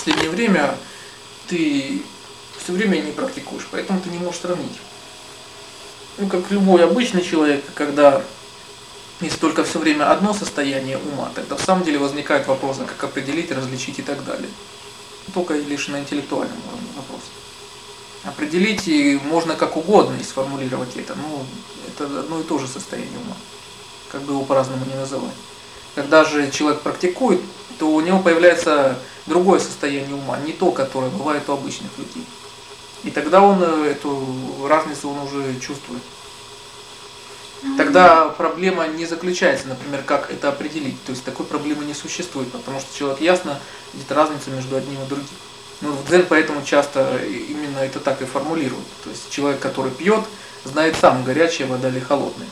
последнее 0.00 0.30
время 0.30 0.74
ты 1.46 2.02
все 2.62 2.72
время 2.72 2.96
не 2.96 3.12
практикуешь, 3.12 3.66
поэтому 3.70 4.00
ты 4.00 4.08
не 4.08 4.18
можешь 4.18 4.40
сравнить. 4.40 4.78
Ну, 6.16 6.26
как 6.26 6.50
любой 6.50 6.84
обычный 6.84 7.22
человек, 7.22 7.62
когда 7.74 8.22
если 9.20 9.36
только 9.36 9.62
все 9.64 9.78
время 9.78 10.10
одно 10.10 10.32
состояние 10.32 10.96
ума, 10.96 11.30
тогда 11.34 11.56
в 11.56 11.62
самом 11.62 11.84
деле 11.84 11.98
возникает 11.98 12.46
вопрос, 12.46 12.78
а 12.80 12.86
как 12.86 13.04
определить, 13.04 13.52
различить 13.52 13.98
и 13.98 14.02
так 14.02 14.24
далее. 14.24 14.48
Только 15.34 15.54
лишь 15.54 15.88
на 15.88 16.00
интеллектуальном 16.00 16.56
уровне 16.68 16.88
вопрос. 16.96 17.20
Определить 18.24 18.88
и 18.88 19.20
можно 19.24 19.54
как 19.54 19.76
угодно 19.76 20.16
и 20.18 20.24
сформулировать 20.24 20.96
это, 20.96 21.14
но 21.14 21.44
это 21.88 22.20
одно 22.20 22.40
и 22.40 22.44
то 22.44 22.58
же 22.58 22.66
состояние 22.66 23.18
ума, 23.18 23.36
как 24.10 24.22
бы 24.22 24.32
его 24.32 24.44
по-разному 24.44 24.86
не 24.86 24.94
называть. 24.94 25.34
Когда 25.94 26.24
же 26.24 26.50
человек 26.50 26.80
практикует, 26.80 27.40
то 27.78 27.90
у 27.90 28.00
него 28.00 28.20
появляется 28.20 28.98
другое 29.26 29.58
состояние 29.58 30.14
ума, 30.14 30.38
не 30.38 30.52
то, 30.52 30.70
которое 30.70 31.10
бывает 31.10 31.48
у 31.48 31.52
обычных 31.52 31.90
людей. 31.98 32.24
И 33.02 33.10
тогда 33.10 33.40
он 33.40 33.62
э, 33.62 33.90
эту 33.90 34.66
разницу 34.68 35.08
он 35.08 35.20
уже 35.20 35.58
чувствует. 35.60 36.02
Тогда 37.76 38.28
проблема 38.28 38.86
не 38.88 39.04
заключается, 39.04 39.68
например, 39.68 40.02
как 40.02 40.30
это 40.30 40.48
определить. 40.48 41.02
То 41.04 41.12
есть 41.12 41.24
такой 41.24 41.44
проблемы 41.44 41.84
не 41.84 41.92
существует, 41.92 42.50
потому 42.50 42.80
что 42.80 42.96
человек 42.96 43.20
ясно 43.20 43.58
видит 43.92 44.10
разницу 44.12 44.50
между 44.50 44.76
одним 44.76 45.02
и 45.02 45.06
другим. 45.06 45.26
Ну, 45.82 45.92
в 45.92 46.08
дзен 46.08 46.26
поэтому 46.28 46.62
часто 46.62 47.18
именно 47.24 47.78
это 47.78 48.00
так 48.00 48.22
и 48.22 48.26
формулируют. 48.26 48.86
То 49.04 49.10
есть 49.10 49.30
человек, 49.30 49.60
который 49.60 49.90
пьет, 49.90 50.24
знает 50.64 50.96
сам, 51.00 51.24
горячая 51.24 51.68
вода 51.68 51.88
или 51.88 52.00
холодная. 52.00 52.48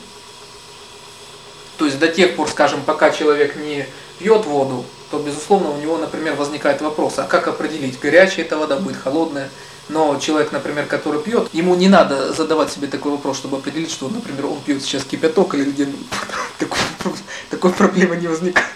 То 1.79 1.85
есть 1.85 1.97
до 1.97 2.09
тех 2.09 2.35
пор, 2.35 2.49
скажем, 2.49 2.81
пока 2.85 3.09
человек 3.09 3.55
не 3.55 3.85
пьет 4.19 4.45
воду, 4.45 4.83
то, 5.11 5.17
безусловно, 5.17 5.71
у 5.71 5.77
него, 5.77 5.97
например, 5.97 6.35
возникает 6.35 6.81
вопрос, 6.81 7.17
а 7.19 7.23
как 7.23 7.47
определить, 7.47 7.97
горячая 8.01 8.45
эта 8.45 8.57
вода 8.57 8.75
будет, 8.75 8.97
холодная. 8.97 9.49
Но 9.87 10.19
человек, 10.19 10.51
например, 10.51 10.87
который 10.87 11.21
пьет, 11.21 11.47
ему 11.53 11.75
не 11.75 11.87
надо 11.87 12.33
задавать 12.33 12.69
себе 12.69 12.87
такой 12.87 13.13
вопрос, 13.13 13.37
чтобы 13.37 13.57
определить, 13.57 13.89
что, 13.89 14.09
например, 14.09 14.47
он 14.47 14.59
пьет 14.59 14.83
сейчас 14.83 15.05
кипяток 15.05 15.55
или 15.55 15.71
где 15.71 15.87
такой, 16.59 16.79
такой 17.49 17.71
проблемы 17.71 18.17
не 18.17 18.27
возникает. 18.27 18.67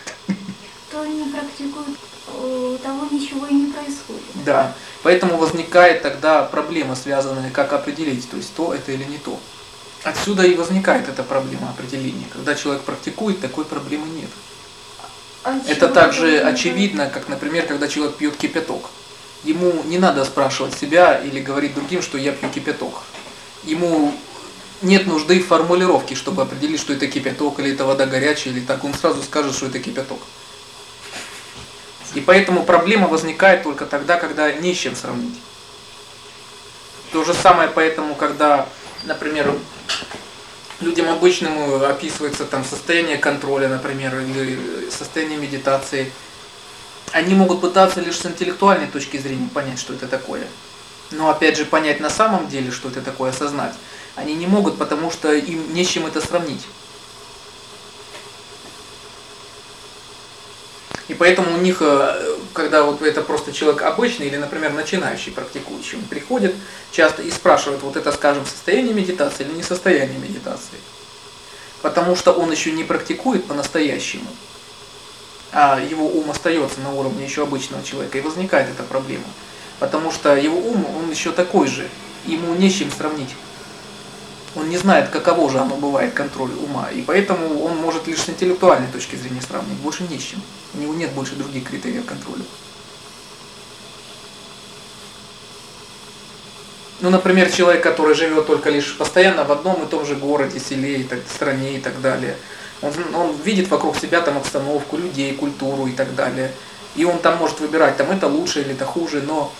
Кто 0.87 1.05
не 1.05 1.25
практикует, 1.25 1.97
у 2.41 2.77
того 2.77 3.05
ничего 3.11 3.47
и 3.47 3.53
не 3.53 3.71
происходит. 3.71 4.23
Да, 4.45 4.73
поэтому 5.03 5.35
возникает 5.35 6.03
тогда 6.03 6.43
проблема, 6.43 6.95
связанная, 6.95 7.51
как 7.51 7.73
определить, 7.73 8.29
то 8.29 8.37
есть 8.37 8.55
то 8.55 8.73
это 8.73 8.93
или 8.93 9.03
не 9.03 9.17
то. 9.17 9.37
Отсюда 10.03 10.43
и 10.43 10.55
возникает 10.55 11.07
эта 11.07 11.23
проблема 11.23 11.69
определения. 11.69 12.25
Когда 12.31 12.55
человек 12.55 12.83
практикует, 12.83 13.39
такой 13.39 13.65
проблемы 13.65 14.07
нет. 14.09 14.29
А 15.43 15.59
это 15.67 15.87
также 15.89 16.39
очевидно, 16.39 17.09
как, 17.09 17.29
например, 17.29 17.65
когда 17.65 17.87
человек 17.87 18.15
пьет 18.15 18.35
кипяток 18.35 18.89
ему 19.43 19.83
не 19.83 19.97
надо 19.97 20.25
спрашивать 20.25 20.77
себя 20.77 21.19
или 21.19 21.39
говорить 21.39 21.75
другим, 21.75 22.01
что 22.01 22.17
я 22.17 22.31
пью 22.31 22.49
кипяток. 22.49 23.03
Ему 23.63 24.13
нет 24.81 25.05
нужды 25.05 25.41
в 25.41 25.47
формулировке, 25.47 26.15
чтобы 26.15 26.41
определить, 26.41 26.79
что 26.79 26.93
это 26.93 27.07
кипяток, 27.07 27.59
или 27.59 27.73
это 27.73 27.85
вода 27.85 28.05
горячая, 28.05 28.53
или 28.53 28.61
так. 28.61 28.83
Он 28.83 28.93
сразу 28.93 29.21
скажет, 29.21 29.55
что 29.55 29.67
это 29.67 29.79
кипяток. 29.79 30.19
И 32.13 32.21
поэтому 32.21 32.63
проблема 32.63 33.07
возникает 33.07 33.63
только 33.63 33.85
тогда, 33.85 34.17
когда 34.17 34.51
не 34.51 34.73
с 34.73 34.77
чем 34.77 34.95
сравнить. 34.95 35.39
То 37.11 37.23
же 37.23 37.33
самое 37.33 37.69
поэтому, 37.69 38.15
когда, 38.15 38.67
например, 39.03 39.53
людям 40.83 41.09
обычным 41.09 41.83
описывается 41.83 42.45
там 42.45 42.63
состояние 42.63 43.17
контроля, 43.17 43.67
например, 43.67 44.19
или 44.19 44.89
состояние 44.89 45.37
медитации– 45.37 46.11
они 47.13 47.35
могут 47.35 47.61
пытаться 47.61 48.01
лишь 48.01 48.17
с 48.17 48.25
интеллектуальной 48.25 48.87
точки 48.87 49.17
зрения 49.17 49.47
понять, 49.53 49.79
что 49.79 49.93
это 49.93 50.07
такое. 50.07 50.47
Но 51.11 51.29
опять 51.29 51.57
же, 51.57 51.65
понять 51.65 51.99
на 51.99 52.09
самом 52.09 52.49
деле, 52.49 52.71
что 52.71 52.89
это 52.89 53.01
такое, 53.01 53.29
осознать, 53.29 53.75
они 54.15 54.33
не 54.33 54.47
могут, 54.47 54.79
потому 54.79 55.11
что 55.11 55.31
им 55.31 55.73
не 55.73 55.83
с 55.83 55.89
чем 55.89 56.07
это 56.07 56.21
сравнить. 56.21 56.65
И 61.07 61.13
поэтому 61.13 61.53
у 61.53 61.57
них, 61.57 61.81
э, 61.81 62.32
когда 62.53 62.83
вот 62.83 63.01
это 63.01 63.21
просто 63.21 63.51
человек 63.51 63.81
обычный 63.81 64.27
или, 64.27 64.37
например, 64.37 64.73
начинающий 64.73 65.31
практикующий, 65.31 65.97
он 65.97 66.05
приходит 66.05 66.55
часто 66.91 67.21
и 67.21 67.31
спрашивает, 67.31 67.81
вот 67.81 67.95
это, 67.95 68.11
скажем, 68.11 68.45
состояние 68.45 68.93
медитации 68.93 69.43
или 69.43 69.53
не 69.53 69.63
состояние 69.63 70.19
медитации. 70.19 70.79
Потому 71.81 72.15
что 72.15 72.31
он 72.31 72.51
еще 72.51 72.71
не 72.71 72.83
практикует 72.83 73.45
по-настоящему 73.45 74.27
а 75.53 75.79
его 75.79 76.07
ум 76.07 76.31
остается 76.31 76.81
на 76.81 76.91
уровне 76.93 77.23
еще 77.23 77.43
обычного 77.43 77.83
человека, 77.83 78.17
и 78.17 78.21
возникает 78.21 78.69
эта 78.69 78.83
проблема. 78.83 79.25
Потому 79.79 80.11
что 80.11 80.35
его 80.35 80.57
ум, 80.57 80.85
он 80.97 81.11
еще 81.11 81.31
такой 81.31 81.67
же, 81.67 81.87
ему 82.25 82.55
не 82.55 82.69
с 82.69 82.73
чем 82.73 82.91
сравнить. 82.91 83.29
Он 84.55 84.69
не 84.69 84.77
знает, 84.77 85.09
каково 85.09 85.49
же 85.49 85.59
оно 85.59 85.77
бывает, 85.77 86.13
контроль 86.13 86.51
ума, 86.51 86.89
и 86.91 87.01
поэтому 87.01 87.63
он 87.63 87.77
может 87.77 88.07
лишь 88.07 88.19
с 88.19 88.29
интеллектуальной 88.29 88.87
точки 88.87 89.15
зрения 89.15 89.41
сравнить, 89.41 89.77
больше 89.79 90.03
не 90.03 90.19
с 90.19 90.21
чем. 90.21 90.41
У 90.75 90.77
него 90.77 90.93
нет 90.93 91.11
больше 91.13 91.35
других 91.35 91.67
критериев 91.67 92.05
контроля. 92.05 92.43
Ну, 97.01 97.09
например, 97.09 97.51
человек, 97.51 97.83
который 97.83 98.15
живет 98.15 98.45
только 98.47 98.69
лишь 98.69 98.95
постоянно 98.95 99.43
в 99.43 99.51
одном 99.51 99.83
и 99.83 99.87
том 99.87 100.05
же 100.05 100.15
городе, 100.15 100.59
селе, 100.59 100.97
и 100.97 101.03
так, 101.03 101.19
стране 101.27 101.77
и 101.77 101.79
так 101.79 101.99
далее– 102.01 102.37
он, 102.83 103.15
он 103.15 103.35
видит 103.43 103.69
вокруг 103.69 103.97
себя 103.97 104.21
там 104.21 104.37
обстановку, 104.37 104.97
людей, 104.97 105.33
культуру 105.33 105.87
и 105.87 105.93
так 105.93 106.13
далее. 106.15 106.51
И 106.95 107.05
он 107.05 107.19
там 107.19 107.37
может 107.37 107.59
выбирать, 107.59 107.97
там 107.97 108.11
это 108.11 108.27
лучше 108.27 108.61
или 108.61 108.73
это 108.73 108.85
хуже, 108.85 109.21
но, 109.21 109.51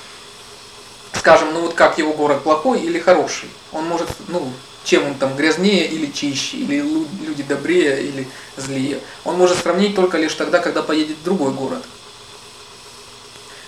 скажем, 1.24 1.54
ну 1.54 1.62
вот 1.62 1.74
как 1.74 1.98
его 2.00 2.12
город 2.12 2.44
плохой 2.44 2.82
или 2.82 3.00
хороший. 3.00 3.50
Он 3.72 3.86
может, 3.86 4.10
ну, 4.28 4.52
чем 4.84 5.08
он 5.08 5.16
там 5.16 5.38
грязнее 5.38 5.88
или 5.88 6.12
чище, 6.12 6.58
или 6.58 6.84
люди 7.26 7.44
добрее 7.44 8.04
или 8.04 8.28
злее. 8.58 9.00
Он 9.24 9.38
может 9.38 9.58
сравнить 9.58 9.96
только 9.96 10.18
лишь 10.18 10.34
тогда, 10.34 10.60
когда 10.60 10.84
поедет 10.84 11.16
в 11.16 11.24
другой 11.24 11.54
город. 11.54 11.82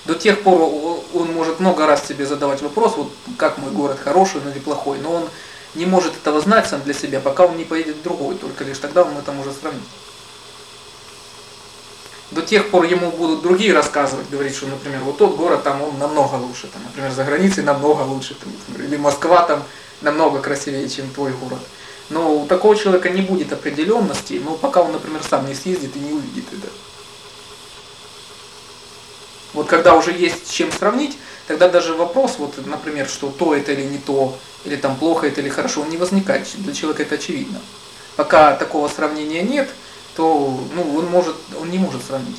До 0.04 0.16
тех 0.16 0.42
пор 0.42 0.64
он 1.14 1.32
может 1.32 1.62
много 1.62 1.88
раз 1.88 2.06
себе 2.06 2.26
задавать 2.26 2.62
вопрос, 2.62 2.98
вот 2.98 3.14
как 3.38 3.58
мой 3.58 3.72
город 3.72 4.00
хороший 4.04 4.42
или 4.42 4.60
плохой, 4.60 5.00
но 5.00 5.14
он 5.14 5.30
не 5.76 5.86
может 5.86 6.14
этого 6.14 6.42
знать 6.42 6.68
сам 6.68 6.82
для 6.84 6.94
себя, 6.94 7.22
пока 7.22 7.46
он 7.46 7.56
не 7.56 7.64
поедет 7.64 7.96
в 7.96 8.04
другой, 8.04 8.36
только 8.36 8.66
лишь 8.66 8.80
тогда 8.80 9.04
он 9.04 9.18
это 9.18 9.32
может 9.32 9.58
сравнить. 9.58 9.82
До 12.32 12.42
тех 12.42 12.72
пор 12.72 12.86
ему 12.86 13.12
будут 13.12 13.44
другие 13.44 13.72
рассказывать, 13.74 14.30
говорить, 14.30 14.56
что, 14.56 14.68
например, 14.68 15.02
вот 15.02 15.18
тот 15.18 15.36
город 15.36 15.64
там 15.64 15.82
он 15.84 16.00
намного 16.00 16.36
лучше, 16.36 16.68
там, 16.68 16.82
например, 16.84 17.12
за 17.12 17.24
границей 17.24 17.64
намного 17.64 18.02
лучше, 18.02 18.36
там, 18.36 18.52
или 18.84 18.98
Москва 18.98 19.44
там 19.44 19.64
намного 20.02 20.40
красивее, 20.40 20.90
чем 20.90 21.10
твой 21.12 21.32
город. 21.34 21.60
Но 22.10 22.36
у 22.36 22.48
такого 22.48 22.76
человека 22.76 23.10
не 23.10 23.22
будет 23.22 23.54
определенности, 23.54 24.42
но 24.44 24.56
пока 24.56 24.82
он, 24.82 24.92
например, 24.92 25.22
сам 25.28 25.48
не 25.48 25.54
съездит 25.54 25.96
и 25.96 26.00
не 26.00 26.14
увидит 26.14 26.46
это. 26.52 26.72
Вот 29.54 29.68
когда 29.68 29.96
уже 29.96 30.12
есть 30.12 30.48
с 30.48 30.50
чем 30.50 30.72
сравнить, 30.72 31.18
тогда 31.48 31.70
даже 31.70 31.94
вопрос, 31.94 32.36
вот, 32.38 32.54
например, 32.66 33.08
что 33.08 33.30
то 33.30 33.56
это 33.56 33.72
или 33.72 33.84
не 33.84 33.98
то, 33.98 34.38
или 34.66 34.76
там 34.76 34.98
плохо 34.98 35.28
это 35.28 35.42
или 35.42 35.50
хорошо, 35.50 35.82
он 35.82 35.90
не 35.90 35.98
возникает. 35.98 36.48
Для 36.58 36.74
человека 36.74 37.04
это 37.04 37.16
очевидно. 37.16 37.60
Пока 38.16 38.54
такого 38.56 38.88
сравнения 38.88 39.42
нет, 39.42 39.70
то 40.16 40.60
ну, 40.74 40.96
он, 40.98 41.06
может, 41.08 41.36
он 41.60 41.70
не 41.70 41.78
может 41.78 42.04
сравнить. 42.04 42.38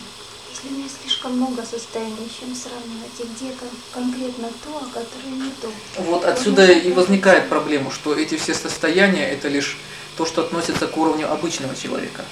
Если 0.50 0.68
у 0.68 0.78
меня 0.78 0.88
слишком 1.02 1.32
много 1.36 1.62
состояний, 1.62 2.30
чем 2.38 2.54
сравнивать, 2.54 3.18
и 3.18 3.24
где 3.24 3.54
конкретно 3.92 4.48
то, 4.64 4.78
а 4.78 4.84
которое 4.86 5.34
не 5.34 5.50
то. 5.60 5.68
Вот 6.02 6.24
отсюда 6.24 6.70
и 6.70 6.92
возникает 6.92 7.48
проблема, 7.48 7.90
что 7.90 8.14
эти 8.14 8.36
все 8.36 8.54
состояния 8.54 9.28
это 9.30 9.48
лишь 9.48 9.76
то, 10.16 10.24
что 10.24 10.42
относится 10.42 10.86
к 10.86 10.96
уровню 10.96 11.30
обычного 11.30 11.76
человека. 11.76 12.24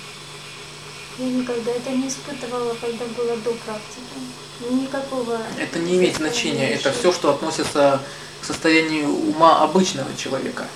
Я 1.18 1.26
никогда 1.26 1.70
это 1.70 1.90
не 1.90 2.08
испытывала, 2.08 2.74
когда 2.80 3.04
было 3.16 3.36
до 3.36 3.50
практики. 3.52 4.18
Никакого... 4.70 5.38
Это 5.60 5.78
не 5.78 5.96
имеет 5.96 6.16
значения. 6.16 6.70
Это 6.70 6.90
все, 6.92 7.12
что 7.12 7.30
относится 7.30 8.00
к 8.40 8.44
состоянию 8.44 9.08
ума 9.08 9.62
обычного 9.62 10.08
человека. 10.16 10.66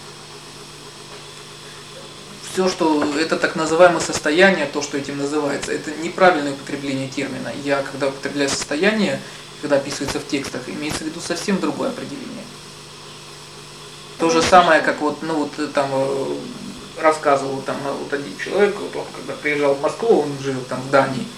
Все, 2.58 2.68
что 2.68 3.04
это 3.16 3.36
так 3.36 3.54
называемое 3.54 4.00
состояние, 4.00 4.66
то, 4.66 4.82
что 4.82 4.98
этим 4.98 5.16
называется, 5.18 5.70
это 5.70 5.92
неправильное 5.92 6.50
употребление 6.50 7.06
термина. 7.06 7.52
Я, 7.62 7.84
когда 7.84 8.08
употребляю 8.08 8.50
состояние, 8.50 9.20
когда 9.62 9.76
описывается 9.76 10.18
в 10.18 10.26
текстах, 10.26 10.62
имеется 10.66 11.04
в 11.04 11.06
виду 11.06 11.20
совсем 11.20 11.60
другое 11.60 11.90
определение. 11.90 12.42
То 14.18 14.28
же 14.28 14.42
самое, 14.42 14.80
как 14.80 15.00
вот, 15.00 15.22
ну 15.22 15.34
вот 15.44 15.72
там 15.72 15.88
э, 15.92 16.34
рассказывал 17.00 17.62
там 17.62 17.76
вот 17.96 18.12
один 18.12 18.36
человек, 18.36 18.74
вот 18.80 18.96
он 18.96 19.06
когда 19.14 19.34
приезжал 19.34 19.74
в 19.74 19.80
Москву, 19.80 20.22
он 20.22 20.32
живет 20.42 20.66
там 20.66 20.80
в 20.80 20.90
Дании, 20.90 21.28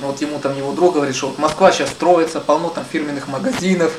вот 0.00 0.20
ему 0.20 0.38
там 0.38 0.54
его 0.54 0.72
друг 0.72 0.96
говорит, 0.96 1.16
что 1.16 1.28
вот 1.28 1.38
Москва 1.38 1.72
сейчас 1.72 1.88
строится, 1.88 2.40
полно 2.40 2.68
там 2.68 2.84
фирменных 2.84 3.26
магазинов, 3.26 3.94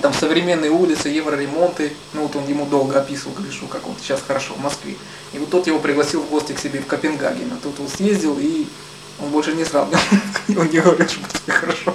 там 0.00 0.12
современные 0.12 0.70
улицы, 0.70 1.08
евроремонты. 1.08 1.92
Ну 2.12 2.22
вот 2.22 2.36
он 2.36 2.46
ему 2.46 2.66
долго 2.66 2.98
описывал 2.98 3.34
Гришу, 3.34 3.66
как 3.66 3.86
он 3.88 3.94
сейчас 4.00 4.20
хорошо 4.26 4.54
в 4.54 4.60
Москве. 4.60 4.96
И 5.32 5.38
вот 5.38 5.50
тот 5.50 5.66
его 5.66 5.78
пригласил 5.78 6.22
в 6.22 6.30
гости 6.30 6.52
к 6.52 6.58
себе 6.58 6.80
в 6.80 6.86
Копенгаген. 6.86 7.52
А 7.52 7.56
тут 7.62 7.78
он 7.80 7.88
съездил 7.88 8.38
и 8.38 8.66
он 9.22 9.30
больше 9.30 9.52
не 9.52 9.64
срал. 9.64 9.88
он 10.48 10.68
не 10.68 10.80
говорил, 10.80 11.08
что 11.08 11.20
все 11.42 11.52
хорошо. 11.52 11.94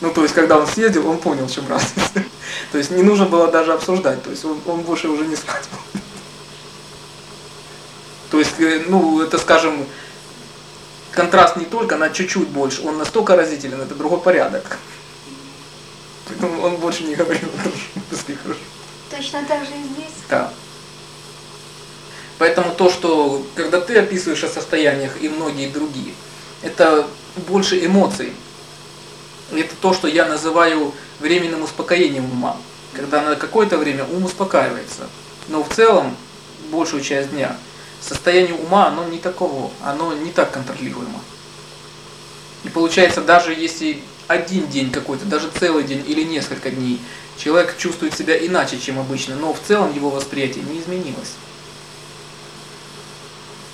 Ну, 0.00 0.10
то 0.10 0.22
есть, 0.22 0.34
когда 0.34 0.56
он 0.56 0.66
съездил, 0.66 1.06
он 1.08 1.18
понял, 1.18 1.46
в 1.46 1.52
чем 1.52 1.68
разница. 1.68 2.24
То 2.72 2.78
есть, 2.78 2.90
не 2.90 3.02
нужно 3.02 3.26
было 3.26 3.48
даже 3.48 3.72
обсуждать. 3.72 4.22
То 4.22 4.30
есть, 4.30 4.44
он, 4.44 4.58
он 4.66 4.80
больше 4.80 5.08
уже 5.08 5.26
не 5.26 5.36
спать. 5.36 5.68
То 8.30 8.38
есть, 8.38 8.58
э, 8.58 8.84
ну, 8.88 9.20
это, 9.20 9.38
скажем, 9.38 9.84
контраст 11.12 11.56
не 11.56 11.64
только 11.64 11.96
на 11.96 12.10
чуть-чуть 12.10 12.48
больше, 12.48 12.82
он 12.82 12.98
настолько 12.98 13.36
разителен, 13.36 13.80
это 13.80 13.94
другой 13.94 14.20
порядок. 14.20 14.78
Поэтому 16.28 16.62
он 16.62 16.76
больше 16.76 17.04
не 17.04 17.14
говорил, 17.14 17.48
хорошо. 17.56 18.40
Точно 19.10 19.44
так 19.44 19.64
же 19.64 19.72
и 19.72 19.94
здесь? 19.94 20.14
Да. 20.28 20.52
Поэтому 22.38 22.74
то, 22.74 22.88
что 22.88 23.44
когда 23.54 23.80
ты 23.80 23.98
описываешь 23.98 24.44
о 24.44 24.48
состояниях 24.48 25.20
и 25.20 25.28
многие 25.28 25.68
другие, 25.68 26.14
это 26.62 27.06
больше 27.48 27.84
эмоций. 27.84 28.32
Это 29.52 29.74
то, 29.80 29.92
что 29.92 30.08
я 30.08 30.26
называю 30.26 30.94
временным 31.18 31.64
успокоением 31.64 32.24
ума. 32.30 32.56
Когда 32.94 33.20
на 33.20 33.36
какое-то 33.36 33.76
время 33.76 34.04
ум 34.04 34.24
успокаивается. 34.24 35.08
Но 35.48 35.62
в 35.62 35.74
целом, 35.74 36.16
большую 36.70 37.02
часть 37.02 37.30
дня, 37.30 37.56
состояние 38.00 38.54
ума, 38.54 38.88
оно 38.88 39.04
не 39.04 39.18
таково, 39.18 39.70
оно 39.82 40.12
не 40.12 40.30
так 40.30 40.52
контролируемо. 40.52 41.20
И 42.64 42.68
получается, 42.68 43.22
даже 43.22 43.52
если 43.52 44.02
один 44.28 44.66
день 44.68 44.90
какой-то, 44.90 45.24
даже 45.24 45.50
целый 45.58 45.84
день 45.84 46.04
или 46.06 46.22
несколько 46.22 46.70
дней, 46.70 47.00
человек 47.36 47.76
чувствует 47.78 48.14
себя 48.14 48.38
иначе, 48.44 48.78
чем 48.78 48.98
обычно, 48.98 49.34
но 49.36 49.52
в 49.52 49.60
целом 49.66 49.94
его 49.94 50.10
восприятие 50.10 50.64
не 50.64 50.80
изменилось. 50.80 51.32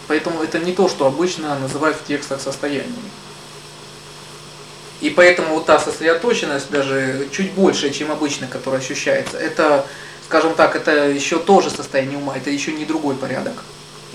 Поэтому 0.08 0.42
это 0.42 0.58
не 0.58 0.72
то, 0.72 0.88
что 0.88 1.06
обычно 1.06 1.58
называют 1.58 1.96
в 1.96 2.06
текстах 2.06 2.40
состояниями. 2.40 3.10
И 5.00 5.10
поэтому 5.10 5.54
вот 5.54 5.66
та 5.66 5.78
сосредоточенность 5.78 6.70
даже 6.70 7.28
чуть 7.32 7.52
больше, 7.52 7.90
чем 7.90 8.10
обычно, 8.10 8.46
которая 8.46 8.80
ощущается, 8.80 9.36
это, 9.36 9.84
скажем 10.26 10.54
так, 10.54 10.74
это 10.74 11.08
еще 11.08 11.38
тоже 11.38 11.70
состояние 11.70 12.18
ума, 12.18 12.36
это 12.36 12.50
еще 12.50 12.72
не 12.72 12.84
другой 12.84 13.14
порядок. 13.14 13.64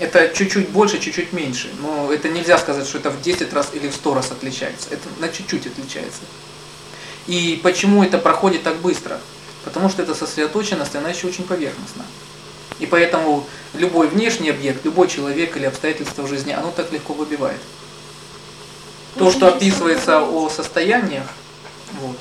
Это 0.02 0.30
чуть-чуть 0.34 0.70
больше, 0.70 0.98
чуть-чуть 0.98 1.32
меньше. 1.32 1.70
Но 1.80 2.12
это 2.12 2.28
нельзя 2.28 2.58
сказать, 2.58 2.88
что 2.88 2.98
это 2.98 3.10
в 3.10 3.22
10 3.22 3.52
раз 3.52 3.70
или 3.72 3.86
в 3.86 3.94
100 3.94 4.14
раз 4.14 4.32
отличается. 4.32 4.88
Это 4.90 5.08
на 5.20 5.28
чуть-чуть 5.28 5.68
отличается. 5.68 6.22
И 7.28 7.60
почему 7.62 8.02
это 8.02 8.18
проходит 8.18 8.64
так 8.64 8.78
быстро? 8.78 9.20
Потому 9.62 9.88
что 9.88 10.02
эта 10.02 10.16
сосредоточенность, 10.16 10.96
она 10.96 11.10
еще 11.10 11.28
очень 11.28 11.44
поверхностна. 11.44 12.04
И 12.80 12.86
поэтому 12.86 13.46
любой 13.74 14.08
внешний 14.08 14.50
объект, 14.50 14.84
любой 14.84 15.06
человек 15.06 15.56
или 15.56 15.66
обстоятельство 15.66 16.22
в 16.22 16.28
жизни, 16.28 16.50
оно 16.50 16.72
так 16.72 16.90
легко 16.90 17.12
выбивает. 17.12 17.60
То, 19.16 19.30
что 19.30 19.46
описывается 19.46 20.20
о 20.20 20.48
состояниях, 20.48 21.28
вот, 22.00 22.16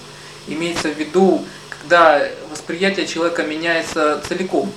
имеется 0.48 0.90
в 0.90 1.00
виду, 1.00 1.44
когда 1.70 2.28
восприятие 2.52 3.08
человека 3.08 3.42
меняется 3.42 4.22
целиком. 4.28 4.72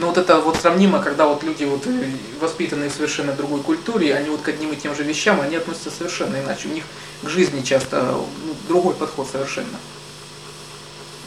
Но 0.00 0.06
вот 0.06 0.16
это 0.16 0.40
вот 0.40 0.56
сравнимо, 0.56 1.02
когда 1.02 1.26
вот 1.26 1.42
люди 1.42 1.64
вот 1.64 1.86
э, 1.86 2.10
воспитанные 2.40 2.88
в 2.88 2.94
совершенно 2.94 3.32
другой 3.34 3.60
культуре, 3.60 4.14
они 4.14 4.30
вот 4.30 4.40
к 4.40 4.48
одним 4.48 4.72
и 4.72 4.76
тем 4.76 4.94
же 4.94 5.02
вещам, 5.02 5.42
они 5.42 5.56
относятся 5.56 5.90
совершенно 5.90 6.36
иначе. 6.36 6.68
У 6.68 6.72
них 6.72 6.84
к 7.22 7.28
жизни 7.28 7.60
часто 7.60 8.00
ну, 8.02 8.26
другой 8.66 8.94
подход 8.94 9.28
совершенно. 9.30 9.78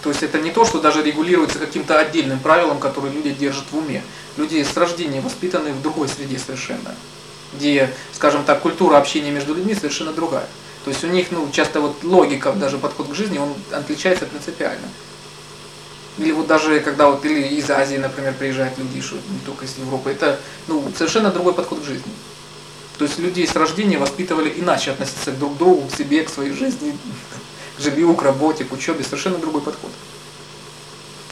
То 0.01 0.09
есть 0.09 0.23
это 0.23 0.39
не 0.39 0.49
то, 0.49 0.65
что 0.65 0.81
даже 0.81 1.03
регулируется 1.03 1.59
каким-то 1.59 1.99
отдельным 1.99 2.39
правилом, 2.39 2.79
которые 2.79 3.13
люди 3.13 3.29
держат 3.29 3.65
в 3.71 3.77
уме. 3.77 4.01
Люди 4.37 4.63
с 4.63 4.75
рождения 4.75 5.21
воспитаны 5.21 5.71
в 5.71 5.81
другой 5.83 6.07
среде 6.07 6.39
совершенно, 6.39 6.95
где, 7.53 7.93
скажем 8.11 8.43
так, 8.43 8.61
культура 8.61 8.97
общения 8.97 9.29
между 9.29 9.53
людьми 9.53 9.75
совершенно 9.75 10.13
другая. 10.13 10.47
То 10.83 10.89
есть 10.89 11.03
у 11.03 11.07
них 11.07 11.27
ну, 11.29 11.47
часто 11.51 11.79
вот 11.79 12.03
логика, 12.03 12.51
даже 12.53 12.79
подход 12.79 13.07
к 13.07 13.13
жизни, 13.13 13.37
он 13.37 13.53
отличается 13.71 14.25
принципиально. 14.25 14.87
Или 16.17 16.31
вот 16.31 16.47
даже 16.47 16.79
когда 16.79 17.09
вот 17.09 17.25
или 17.25 17.41
из 17.41 17.69
Азии, 17.69 17.97
например, 17.97 18.33
приезжают 18.33 18.77
люди, 18.77 19.01
что 19.01 19.15
не 19.15 19.39
только 19.45 19.65
из 19.65 19.77
Европы, 19.77 20.11
это 20.11 20.39
ну, 20.67 20.91
совершенно 20.95 21.31
другой 21.31 21.53
подход 21.53 21.81
к 21.81 21.85
жизни. 21.85 22.11
То 22.97 23.05
есть 23.05 23.17
людей 23.17 23.47
с 23.47 23.55
рождения 23.55 23.97
воспитывали 23.97 24.53
иначе 24.55 24.91
относиться 24.91 25.31
друг 25.31 25.55
к 25.55 25.57
другу, 25.57 25.87
к 25.87 25.95
себе, 25.95 26.23
к 26.23 26.29
своей 26.29 26.53
жизни, 26.53 26.95
к 27.77 27.81
жилью, 27.81 28.13
к 28.13 28.21
работе, 28.21 28.63
к 28.63 28.71
учебе, 28.71 29.03
совершенно 29.03 29.39
другой 29.39 29.61
подход. 29.61 29.91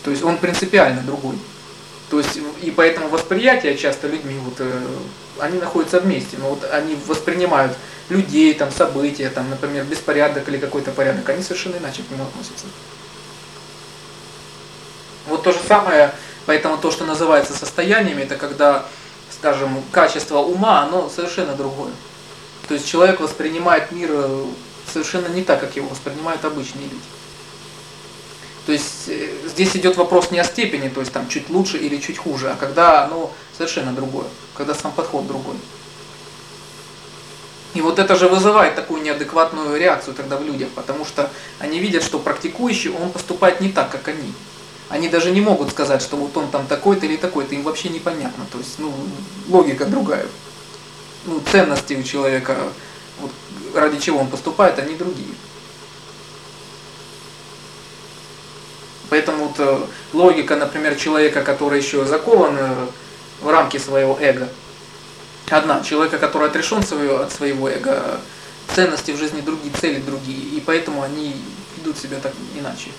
То 0.04 0.10
есть 0.10 0.24
он 0.24 0.38
принципиально 0.38 1.02
другой. 1.02 1.38
То 2.10 2.18
есть 2.18 2.40
и 2.62 2.72
поэтому 2.72 3.08
восприятие 3.08 3.78
часто 3.78 4.08
людьми, 4.08 4.36
вот, 4.44 4.56
э, 4.60 4.88
они 5.40 5.60
находятся 5.60 6.00
вместе, 6.02 6.38
но 6.40 6.50
вот 6.50 6.70
они 6.72 6.98
воспринимают 7.08 7.78
людей, 8.10 8.54
там, 8.54 8.70
события, 8.72 9.30
там, 9.30 9.50
например, 9.50 9.86
беспорядок 9.86 10.50
или 10.50 10.58
какой-то 10.58 10.92
порядок, 10.92 11.30
они 11.30 11.42
совершенно 11.42 11.78
иначе 11.78 12.04
к 12.04 12.12
нему 12.12 12.24
относятся. 12.24 12.66
Вот 15.28 15.44
то 15.44 15.52
же 15.52 15.60
самое, 15.68 16.14
поэтому 16.46 16.78
то, 16.78 16.92
что 16.92 17.06
называется 17.06 17.54
состояниями, 17.54 18.24
это 18.24 18.36
когда, 18.36 18.86
скажем, 19.32 19.84
качество 19.92 20.40
ума, 20.40 20.82
оно 20.82 21.10
совершенно 21.10 21.54
другое. 21.54 21.92
То 22.68 22.74
есть 22.74 22.88
человек 22.88 23.20
воспринимает 23.20 23.92
мир 23.92 24.10
э, 24.12 24.46
совершенно 24.92 25.28
не 25.28 25.44
так, 25.44 25.60
как 25.60 25.76
его 25.76 25.90
воспринимают 25.90 26.44
обычные 26.46 26.86
люди. 26.86 27.04
То 28.66 28.72
есть 28.72 29.08
э, 29.08 29.30
здесь 29.48 29.76
идет 29.76 29.98
вопрос 29.98 30.32
не 30.32 30.40
о 30.40 30.44
степени, 30.44 30.90
то 30.90 31.00
есть 31.00 31.12
там 31.12 31.28
чуть 31.28 31.50
лучше 31.50 31.78
или 31.78 31.98
чуть 31.98 32.18
хуже, 32.18 32.52
а 32.52 32.56
когда 32.56 33.04
оно 33.04 33.32
совершенно 33.58 33.92
другое, 33.92 34.28
когда 34.56 34.74
сам 34.74 34.92
подход 34.92 35.28
другой. 35.28 35.56
И 37.74 37.82
вот 37.82 38.00
это 38.00 38.16
же 38.16 38.28
вызывает 38.28 38.76
такую 38.76 39.02
неадекватную 39.02 39.80
реакцию 39.80 40.14
тогда 40.14 40.38
в 40.38 40.44
людях, 40.44 40.70
потому 40.76 41.06
что 41.06 41.30
они 41.60 41.80
видят, 41.80 42.04
что 42.04 42.20
практикующий, 42.20 42.92
он 42.92 43.12
поступает 43.12 43.62
не 43.62 43.70
так, 43.70 43.90
как 43.90 44.08
они. 44.10 44.34
Они 44.92 45.08
даже 45.08 45.32
не 45.32 45.40
могут 45.40 45.72
сказать, 45.72 46.02
что 46.02 46.18
вот 46.18 46.36
он 46.36 46.50
там 46.52 46.68
такой-то 46.68 47.06
или 47.06 47.16
такой-то, 47.16 47.56
им 47.56 47.64
вообще 47.64 47.88
непонятно. 47.90 48.46
То 48.52 48.58
есть, 48.58 48.78
ну, 48.78 48.94
логика 49.48 49.86
другая. 49.86 50.26
Ну, 51.26 51.42
ценности 51.50 51.94
у 51.94 52.04
человека, 52.04 52.58
вот, 53.22 53.32
ради 53.74 54.00
чего 54.00 54.20
он 54.20 54.28
поступает, 54.28 54.80
они 54.80 54.96
другие. 54.96 55.34
Поэтому 59.10 59.46
вот 59.46 59.60
э, 59.60 59.80
логика, 60.14 60.58
например, 60.58 60.96
человека, 60.96 61.42
который 61.42 61.80
еще 61.80 62.06
закован 62.06 62.58
в 63.42 63.50
рамки 63.50 63.78
своего 63.78 64.18
эго, 64.20 64.50
одна. 65.50 65.82
Человека, 65.84 66.18
который 66.18 66.50
отрешен 66.50 66.84
свое, 66.84 67.20
от 67.20 67.32
своего 67.32 67.70
эго, 67.70 68.20
ценности 68.74 69.12
в 69.12 69.18
жизни 69.18 69.40
другие, 69.40 69.74
цели 69.80 70.02
другие, 70.02 70.40
и 70.58 70.60
поэтому 70.60 71.02
они 71.02 71.36
ведут 71.78 71.98
себя 71.98 72.18
так 72.22 72.34
иначе. 72.58 72.90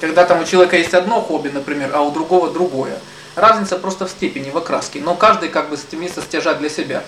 Когда 0.00 0.24
там 0.24 0.42
у 0.42 0.44
человека 0.44 0.76
есть 0.76 0.94
одно 0.94 1.20
хобби, 1.20 1.48
например, 1.48 1.90
а 1.94 2.02
у 2.02 2.10
другого 2.10 2.50
другое. 2.50 2.98
Разница 3.36 3.76
просто 3.76 4.06
в 4.06 4.10
степени, 4.10 4.50
в 4.50 4.56
окраске. 4.56 5.00
Но 5.00 5.14
каждый 5.14 5.48
как 5.48 5.70
бы 5.70 5.76
стремится 5.76 6.20
стяжать 6.22 6.58
для 6.58 6.68
себя. 6.68 7.02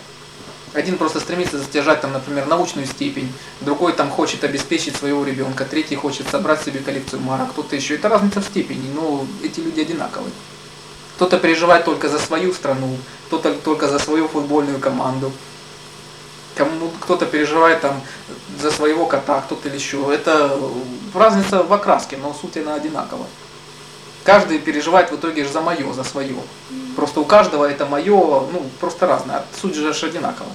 Один 0.75 0.99
просто 0.99 1.21
стремится 1.21 1.63
стяжать, 1.63 2.03
там, 2.03 2.13
например, 2.13 2.47
научную 2.47 2.87
степень, 2.87 3.33
другой 3.63 3.95
там 3.95 4.11
хочет 4.11 4.45
обеспечить 4.45 4.95
своего 4.95 5.25
ребенка, 5.25 5.65
третий 5.65 5.97
хочет 5.97 6.29
собрать 6.29 6.63
себе 6.63 6.81
коллекцию 6.81 7.23
марок, 7.23 7.53
кто-то 7.53 7.75
еще. 7.75 7.95
Это 7.95 8.11
разница 8.11 8.43
в 8.43 8.45
степени, 8.45 8.93
но 8.95 9.27
эти 9.43 9.61
люди 9.61 9.81
одинаковые. 9.81 10.33
Кто-то 11.17 11.39
переживает 11.39 11.87
только 11.87 12.11
за 12.11 12.19
свою 12.19 12.53
страну, 12.53 12.99
кто-то 13.29 13.55
только 13.55 13.89
за 13.89 13.99
свою 13.99 14.29
футбольную 14.29 14.79
команду, 14.79 15.33
кому 16.57 16.91
кто-то 17.01 17.27
переживает 17.27 17.83
там 17.83 18.01
за 18.61 18.71
своего 18.71 19.07
кота, 19.07 19.43
кто-то 19.43 19.69
или 19.69 19.77
еще. 19.77 20.13
Это 20.13 20.59
разница 21.15 21.63
в 21.63 21.73
окраске, 21.73 22.17
но 22.17 22.35
суть 22.35 22.57
она 22.57 22.75
одинакова. 22.75 23.27
Каждый 24.25 24.59
переживает 24.59 25.13
в 25.13 25.17
итоге 25.17 25.47
за 25.47 25.61
мое, 25.61 25.93
за 25.93 26.03
свое. 26.03 26.37
Просто 26.97 27.21
у 27.21 27.25
каждого 27.25 27.65
это 27.65 27.87
мое, 27.87 28.17
ну, 28.17 28.69
просто 28.81 29.07
разное. 29.07 29.45
Суть 29.61 29.75
же 29.75 29.91
одинакова. 29.91 30.51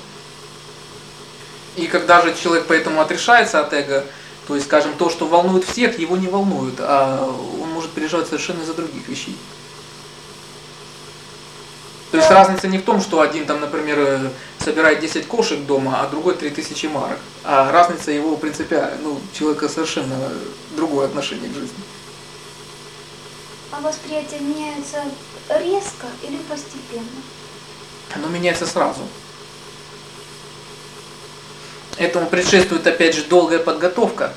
И 1.77 1.87
когда 1.87 2.21
же 2.21 2.35
человек 2.35 2.65
поэтому 2.67 2.99
отрешается 2.99 3.61
от 3.61 3.71
эго, 3.71 4.03
то 4.47 4.55
есть, 4.55 4.67
скажем, 4.67 4.93
то, 4.97 5.09
что 5.09 5.27
волнует 5.27 5.63
всех, 5.63 5.99
его 5.99 6.17
не 6.17 6.27
волнует, 6.27 6.75
а 6.79 7.33
он 7.61 7.69
может 7.69 7.91
переживать 7.91 8.27
совершенно 8.27 8.61
из-за 8.63 8.73
других 8.73 9.07
вещей. 9.07 9.37
То 12.11 12.17
есть 12.17 12.29
разница 12.29 12.67
не 12.67 12.77
в 12.77 12.83
том, 12.83 12.99
что 12.99 13.21
один 13.21 13.45
там, 13.45 13.61
например, 13.61 13.97
э, 13.97 14.29
собирает 14.63 14.99
10 14.99 15.27
кошек 15.27 15.59
дома, 15.65 16.01
а 16.01 16.07
другой 16.09 16.35
3000 16.35 16.85
марок. 16.87 17.19
А 17.43 17.71
разница 17.71 18.11
его 18.11 18.37
принципиально, 18.37 18.97
ну, 19.01 19.19
человека 19.33 19.67
совершенно 19.67 20.15
другое 20.75 21.07
отношение 21.07 21.49
к 21.49 21.53
жизни. 21.53 21.83
А 23.71 23.79
восприятие 23.81 24.41
меняется 24.41 25.03
резко 25.49 26.07
или 26.23 26.37
постепенно? 26.49 27.07
Оно 28.13 28.27
меняется 28.27 28.65
сразу. 28.65 29.01
Этому 31.97 32.27
предшествует 32.27 32.85
опять 32.85 33.15
же 33.15 33.23
долгая 33.23 33.59
подготовка. 33.59 34.33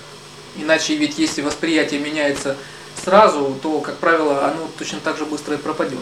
Иначе 0.56 0.96
ведь 0.96 1.18
если 1.18 1.42
восприятие 1.42 2.00
меняется 2.00 2.56
сразу, 3.02 3.56
то, 3.62 3.80
как 3.80 3.96
правило, 3.98 4.46
оно 4.46 4.68
точно 4.78 5.00
так 5.00 5.16
же 5.16 5.24
быстро 5.24 5.54
и 5.54 5.58
пропадет. 5.58 5.98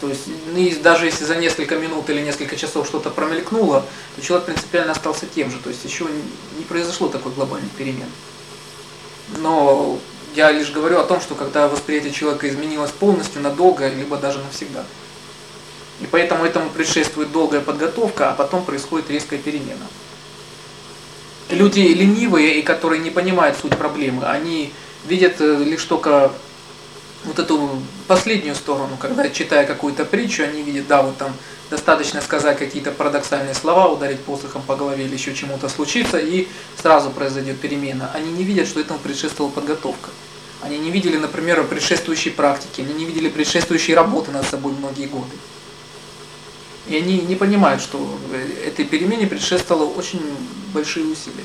То 0.00 0.08
есть 0.08 0.22
ну, 0.26 0.82
даже 0.82 1.06
если 1.06 1.24
за 1.24 1.36
несколько 1.36 1.76
минут 1.76 2.08
или 2.10 2.20
несколько 2.20 2.56
часов 2.56 2.86
что-то 2.86 3.10
промелькнуло, 3.10 3.84
то 4.14 4.22
человек 4.22 4.46
принципиально 4.46 4.92
остался 4.92 5.26
тем 5.26 5.50
же. 5.50 5.58
То 5.58 5.70
есть 5.70 5.84
еще 5.84 6.06
не 6.58 6.64
произошло 6.64 7.08
такой 7.08 7.32
глобальной 7.32 7.70
перемен. 7.76 8.08
Но 9.38 9.98
я 10.34 10.52
лишь 10.52 10.70
говорю 10.70 10.98
о 10.98 11.04
том, 11.04 11.20
что 11.20 11.34
когда 11.34 11.66
восприятие 11.68 12.12
человека 12.12 12.48
изменилось 12.48 12.90
полностью, 12.90 13.40
надолго, 13.40 13.88
либо 13.88 14.16
даже 14.16 14.38
навсегда. 14.38 14.84
И 16.00 16.06
поэтому 16.06 16.44
этому 16.44 16.68
предшествует 16.68 17.32
долгая 17.32 17.62
подготовка, 17.62 18.30
а 18.30 18.34
потом 18.34 18.64
происходит 18.64 19.10
резкая 19.10 19.38
перемена. 19.38 19.86
Люди 21.48 21.80
ленивые 21.80 22.58
и 22.58 22.62
которые 22.62 23.00
не 23.00 23.10
понимают 23.10 23.56
суть 23.56 23.76
проблемы, 23.76 24.24
они 24.26 24.72
видят 25.06 25.36
э, 25.40 25.62
лишь 25.64 25.84
только 25.84 26.32
вот 27.26 27.38
эту 27.38 27.82
последнюю 28.06 28.54
сторону, 28.54 28.96
когда 28.98 29.28
читая 29.28 29.66
какую-то 29.66 30.04
притчу, 30.04 30.44
они 30.44 30.62
видят, 30.62 30.86
да, 30.86 31.02
вот 31.02 31.16
там 31.18 31.32
достаточно 31.68 32.20
сказать 32.22 32.58
какие-то 32.58 32.92
парадоксальные 32.92 33.54
слова, 33.54 33.88
ударить 33.88 34.20
посохом 34.20 34.62
по 34.62 34.76
голове 34.76 35.04
или 35.04 35.14
еще 35.14 35.34
чему-то 35.34 35.68
случится, 35.68 36.18
и 36.18 36.46
сразу 36.80 37.10
произойдет 37.10 37.60
перемена. 37.60 38.10
Они 38.14 38.30
не 38.30 38.44
видят, 38.44 38.68
что 38.68 38.80
этому 38.80 39.00
предшествовала 39.00 39.52
подготовка. 39.52 40.10
Они 40.62 40.78
не 40.78 40.90
видели, 40.90 41.16
например, 41.16 41.64
предшествующей 41.64 42.30
практики, 42.30 42.80
они 42.80 42.94
не 42.94 43.04
видели 43.04 43.28
предшествующей 43.28 43.94
работы 43.94 44.30
над 44.30 44.46
собой 44.46 44.72
многие 44.72 45.06
годы. 45.06 45.36
И 46.88 46.96
они 46.96 47.18
не 47.18 47.34
понимают, 47.34 47.82
что 47.82 48.16
этой 48.64 48.84
перемене 48.84 49.26
предшествовало 49.26 49.86
очень 49.86 50.22
большие 50.72 51.04
усилия. 51.06 51.44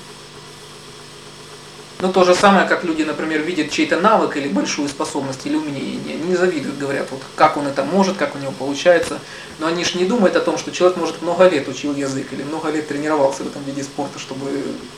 Ну, 2.02 2.12
то 2.12 2.24
же 2.24 2.34
самое, 2.34 2.68
как 2.68 2.84
люди, 2.84 3.04
например, 3.04 3.42
видят 3.42 3.70
чей-то 3.70 4.00
навык 4.00 4.36
или 4.36 4.48
большую 4.48 4.90
способность 4.90 5.46
или 5.46 5.56
умение, 5.56 6.00
они 6.16 6.36
завидуют, 6.36 6.80
говорят, 6.80 7.08
вот 7.12 7.22
как 7.36 7.58
он 7.58 7.68
это 7.68 7.84
может, 7.84 8.18
как 8.18 8.36
у 8.36 8.40
него 8.40 8.52
получается. 8.52 9.20
Но 9.60 9.68
они 9.68 9.86
же 9.86 10.00
не 10.00 10.06
думают 10.06 10.36
о 10.36 10.40
том, 10.40 10.58
что 10.58 10.72
человек, 10.72 10.98
может, 10.98 11.22
много 11.22 11.48
лет 11.48 11.68
учил 11.68 11.96
язык 11.96 12.34
или 12.34 12.42
много 12.42 12.72
лет 12.72 12.88
тренировался 12.88 13.44
в 13.44 13.48
этом 13.50 13.64
виде 13.66 13.84
спорта, 13.84 14.18
чтобы 14.18 14.50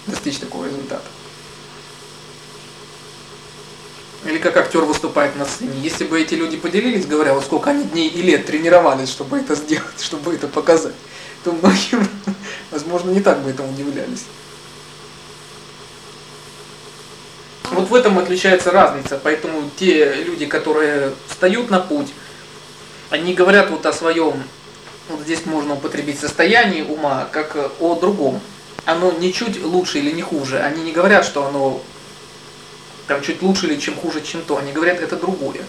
достичь 0.07 0.37
такого 0.37 0.65
результата. 0.65 1.03
Или 4.23 4.37
как 4.37 4.55
актер 4.55 4.85
выступает 4.85 5.35
на 5.35 5.43
сцене. 5.43 5.77
Если 5.81 6.05
бы 6.05 6.21
эти 6.21 6.35
люди 6.35 6.55
поделились, 6.55 7.05
говоря, 7.05 7.33
вот 7.33 7.43
сколько 7.43 7.71
они 7.71 7.83
дней 7.83 8.07
и 8.07 8.21
лет 8.21 8.45
тренировались, 8.45 9.09
чтобы 9.09 9.39
это 9.39 9.55
сделать, 9.55 9.83
чтобы 9.99 10.33
это 10.33 10.47
показать, 10.47 10.95
то 11.43 11.51
многим, 11.51 12.07
возможно, 12.71 13.11
не 13.11 13.19
так 13.19 13.41
бы 13.41 13.49
этому 13.49 13.73
удивлялись. 13.73 14.23
Вот 17.73 17.89
в 17.89 17.95
этом 17.95 18.19
отличается 18.19 18.71
разница. 18.71 19.19
Поэтому 19.21 19.69
те 19.75 20.13
люди, 20.23 20.45
которые 20.45 21.11
встают 21.27 21.69
на 21.69 21.79
путь, 21.79 22.13
они 23.09 23.33
говорят 23.33 23.69
вот 23.69 23.85
о 23.85 23.93
своем, 23.93 24.43
вот 25.09 25.21
здесь 25.21 25.45
можно 25.45 25.73
употребить 25.73 26.19
состоянии 26.19 26.81
ума, 26.81 27.27
как 27.31 27.55
о 27.79 27.95
другом. 27.95 28.39
Оно 28.85 29.11
ничуть 29.11 29.63
лучше 29.63 29.99
или 29.99 30.11
не 30.11 30.21
хуже. 30.21 30.59
Они 30.59 30.83
не 30.83 30.91
говорят, 30.91 31.25
что 31.25 31.47
оно 31.47 31.81
там 33.07 33.21
чуть 33.21 33.41
лучше 33.41 33.67
или 33.67 33.79
чем 33.79 33.95
хуже, 33.95 34.21
чем 34.21 34.41
то. 34.43 34.57
Они 34.57 34.71
говорят, 34.71 34.99
это 34.99 35.15
другое. 35.15 35.61